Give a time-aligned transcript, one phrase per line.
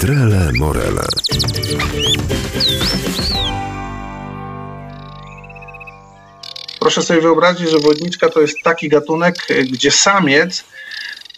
[0.00, 1.04] Trele Morele.
[6.80, 9.34] Proszę sobie wyobrazić, że wodniczka to jest taki gatunek,
[9.72, 10.64] gdzie samiec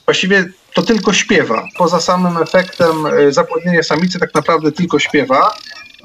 [0.04, 0.44] właściwie
[0.74, 1.64] to tylko śpiewa.
[1.78, 5.54] Poza samym efektem e, zapłodnienia samicy tak naprawdę tylko śpiewa,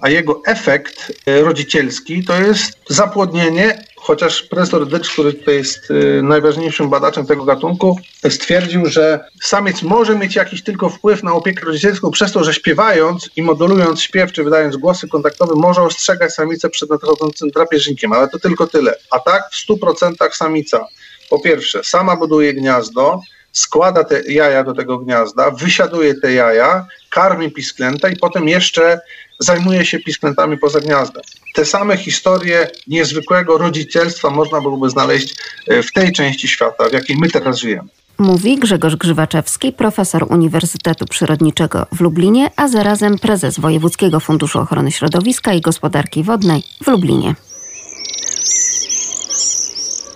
[0.02, 6.22] a jego efekt e, rodzicielski to jest zapłodnienie, chociaż profesor Dycz, który tutaj jest e,
[6.22, 8.00] najważniejszym badaczem tego gatunku,
[8.30, 13.30] stwierdził, że samiec może mieć jakiś tylko wpływ na opiekę rodzicielską przez to, że śpiewając
[13.36, 18.40] i modulując śpiew, czy wydając głosy kontaktowe, może ostrzegać samicę przed nadchodzącym drapieżnikiem, ale to
[18.40, 18.96] tylko tyle.
[19.12, 20.88] A tak w 100% samica.
[21.30, 23.20] Po pierwsze sama buduje gniazdo,
[23.52, 29.00] składa te jaja do tego gniazda, wysiaduje te jaja, karmi pisklęta i potem jeszcze
[29.40, 31.24] zajmuje się pisklętami poza gniazdem.
[31.56, 35.36] Te same historie niezwykłego rodzicielstwa można byłoby znaleźć
[35.68, 37.90] e, w tej części świata, w jakiej my teraz żyjemy.
[38.18, 45.54] Mówi Grzegorz Grzywaczewski, profesor Uniwersytetu Przyrodniczego w Lublinie, a zarazem prezes Wojewódzkiego Funduszu Ochrony Środowiska
[45.54, 47.36] i Gospodarki Wodnej w Lublinie.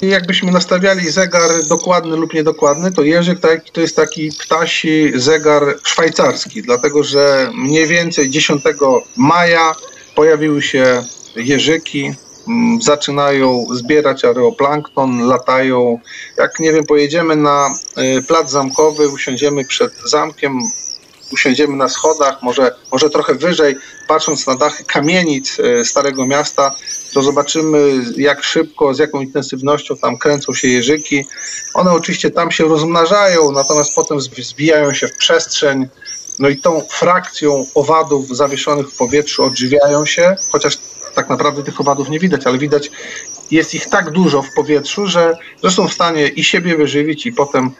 [0.10, 3.40] Jakbyśmy nastawiali zegar dokładny lub niedokładny, to Jerzyk
[3.74, 8.64] to jest taki ptasi zegar szwajcarski, dlatego że mniej więcej 10
[9.18, 9.76] maja
[10.16, 11.04] pojawiły się
[11.36, 12.14] jeżyki,
[12.48, 16.00] mm, zaczynają zbierać areoplankton, latają.
[16.38, 17.70] Jak nie wiem, pojedziemy na
[18.18, 20.60] y, plac zamkowy, usiądziemy przed zamkiem,
[21.32, 23.76] usiądziemy na schodach, może, może trochę wyżej,
[24.08, 26.72] patrząc na dachy kamienic y, Starego Miasta,
[27.14, 31.26] to zobaczymy, jak szybko, z jaką intensywnością tam kręcą się jeżyki.
[31.74, 35.88] One oczywiście tam się rozmnażają, natomiast potem zbijają się w przestrzeń,
[36.40, 40.78] no i tą frakcją owadów zawieszonych w powietrzu odżywiają się, chociaż
[41.16, 42.92] tak naprawdę tych owadów nie widać, ale widać,
[43.52, 47.34] jest ich tak dużo w powietrzu, że, że są w stanie i siebie wyżywić, i
[47.34, 47.72] potem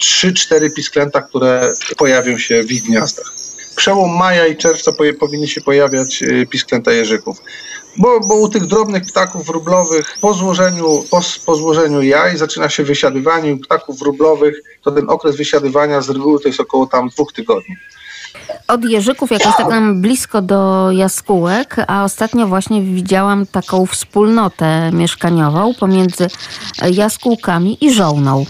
[0.00, 3.32] 3-4 pisklęta, które pojawią się w ich gniazdach.
[3.76, 7.38] Przełom maja i czerwca powinny się pojawiać y, pisklęta jeżyków.
[7.96, 12.84] Bo, bo u tych drobnych ptaków wróblowych po złożeniu, po, po złożeniu jaj zaczyna się
[12.84, 13.54] wysiadywanie.
[13.54, 17.76] U ptaków wróblowych to ten okres wysiadywania z reguły to jest około tam dwóch tygodni.
[18.72, 25.74] Od jeżyków jakoś tak nam blisko do jaskółek, a ostatnio właśnie widziałam taką wspólnotę mieszkaniową
[25.74, 26.26] pomiędzy
[26.90, 28.46] jaskółkami i żołną.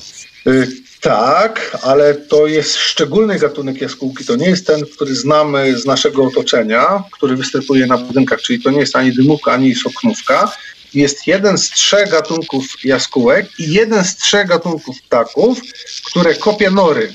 [0.47, 0.69] Y,
[1.01, 4.25] tak, ale to jest szczególny gatunek jaskółki.
[4.25, 8.71] To nie jest ten, który znamy z naszego otoczenia, który występuje na budynkach, czyli to
[8.71, 10.53] nie jest ani dymówka, ani soknówka.
[10.95, 15.61] Jest jeden z trzech gatunków jaskółek i jeden z trzech gatunków ptaków,
[16.05, 17.13] które kopie nory,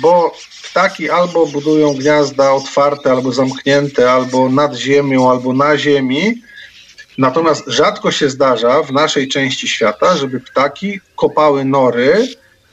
[0.00, 0.36] bo
[0.76, 6.42] ptaki albo budują gniazda otwarte, albo zamknięte, albo nad ziemią, albo na ziemi.
[7.18, 12.28] Natomiast rzadko się zdarza w naszej części świata, żeby ptaki kopały nory,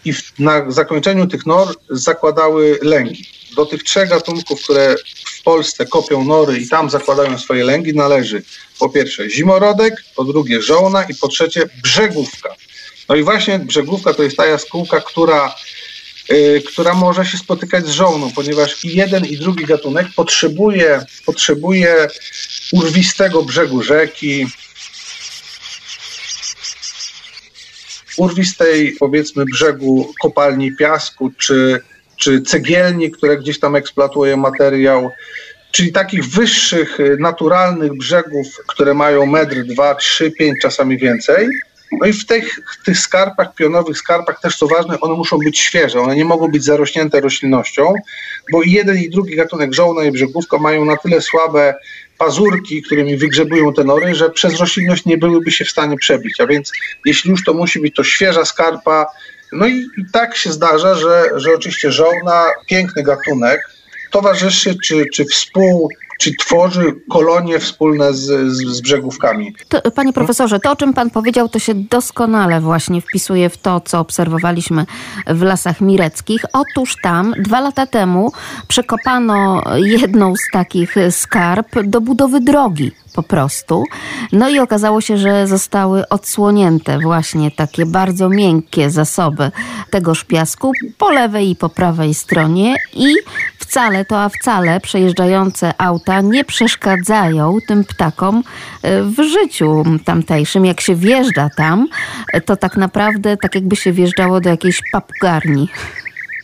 [0.06, 3.26] i w, na zakończeniu tych nor zakładały lęgi.
[3.56, 8.44] Do tych trzech gatunków, które w Polsce kopią nory i tam zakładają swoje lęgi, należy
[8.80, 12.56] po pierwsze zimorodek, po drugie żołna i po trzecie brzegówka.
[13.10, 15.56] No i właśnie brzegówka to jest ta jaskółka, która,
[16.68, 22.08] która może się spotykać z żołną, ponieważ i jeden i drugi gatunek potrzebuje, potrzebuje
[22.72, 24.48] urwistego brzegu rzeki,
[28.18, 31.82] urwistej, powiedzmy, brzegu kopalni piasku, czy,
[32.18, 35.12] czy cegielni, które gdzieś tam eksploatują materiał,
[35.72, 41.48] czyli takich wyższych, y, naturalnych brzegów, które mają metr, dwa, trzy, pięć, czasami więcej.
[42.02, 46.00] No i w tych, tych skarpach, pionowych skarpach też co ważne, one muszą być świeże,
[46.00, 47.94] one nie mogą być zarośnięte roślinnością,
[48.52, 51.76] bo i jeden i drugi gatunek żołna i brzegówka mają na tyle słabe
[52.18, 56.40] pazurki, którymi wygrzebują te nory, że przez roślinność nie byłyby się w stanie przebić.
[56.40, 56.72] A więc
[57.06, 59.06] jeśli już to musi być to świeża skarpa,
[59.52, 63.62] no i, i tak się zdarza, że, że oczywiście żołna, piękny gatunek,
[64.12, 65.90] towarzyszy czy, czy współ
[66.24, 69.56] czy tworzy kolonie wspólne z, z, z brzegówkami.
[69.68, 73.82] To, panie profesorze, to o czym pan powiedział, to się doskonale właśnie wpisuje w to,
[73.82, 74.86] co obserwowaliśmy
[75.28, 76.46] w lasach mireckich.
[76.54, 78.32] Otóż tam dwa lata temu
[78.68, 83.84] przekopano jedną z takich skarb do budowy drogi po prostu.
[84.32, 89.52] No i okazało się, że zostały odsłonięte właśnie takie bardzo miękkie zasoby
[89.90, 93.16] tegoż piasku po lewej i po prawej stronie i
[93.64, 98.44] wcale to, a wcale przejeżdżające auta nie przeszkadzają tym ptakom
[98.82, 100.66] e, w życiu tamtejszym.
[100.66, 101.88] Jak się wjeżdża tam,
[102.46, 105.70] to tak naprawdę tak jakby się wjeżdżało do jakiejś papugarni.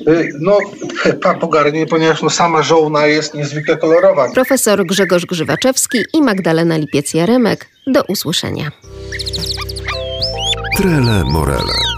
[0.08, 0.58] Y, no,
[1.24, 4.32] papugarnie, ponieważ no, sama żołna jest niezwykle kolorowa.
[4.34, 7.58] Profesor Grzegorz Grzywaczewski i Magdalena Lipiec-Jaremek.
[7.88, 8.72] Do usłyszenia.
[10.78, 11.89] Trele Morele.